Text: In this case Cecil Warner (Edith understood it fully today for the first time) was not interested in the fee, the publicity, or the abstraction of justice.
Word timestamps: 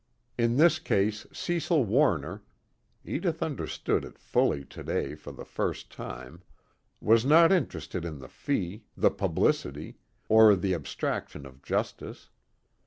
In 0.35 0.57
this 0.57 0.79
case 0.79 1.27
Cecil 1.31 1.85
Warner 1.85 2.41
(Edith 3.05 3.43
understood 3.43 4.03
it 4.03 4.17
fully 4.17 4.65
today 4.65 5.13
for 5.13 5.31
the 5.31 5.45
first 5.45 5.91
time) 5.91 6.41
was 6.99 7.23
not 7.23 7.51
interested 7.51 8.03
in 8.03 8.17
the 8.17 8.27
fee, 8.27 8.81
the 8.97 9.11
publicity, 9.11 9.99
or 10.27 10.55
the 10.55 10.73
abstraction 10.73 11.45
of 11.45 11.61
justice. 11.61 12.31